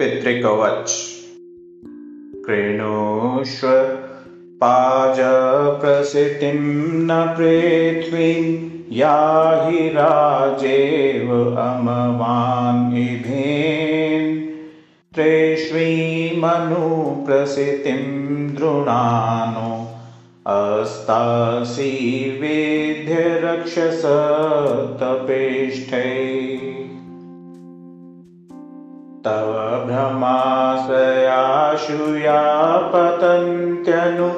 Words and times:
पितृकवच् 0.00 0.92
कृणोश्व 2.44 3.66
पाजप्रसितिं 4.62 6.52
न 7.08 7.18
प्रेथ्वीं 7.36 8.46
याहि 9.00 9.82
राजेव 9.96 11.28
अमवान् 11.66 12.88
त्रेष्वी 15.16 15.92
मनु 16.44 16.88
दृणानो 17.28 19.70
अस्तासि 20.56 21.92
वेध्य 22.40 23.12
तव 29.24 29.46
ब्रमासयाशु 29.86 32.06
या 32.18 32.36
पतन्त्यनु 32.92 34.28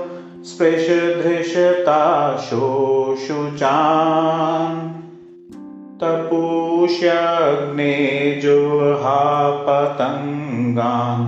स्पृशधृषताशोषु 0.51 3.37
चान् 3.61 4.75
तपोष्यग्नेजोहा 6.03 7.23
पतङ्गान् 9.67 11.27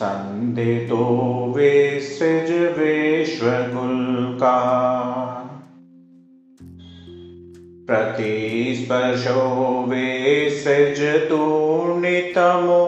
सन्दितो 0.00 1.04
प्रतिस्पर्शो 7.88 9.40
वे 9.88 10.04
सृजतोणितमो 10.60 12.78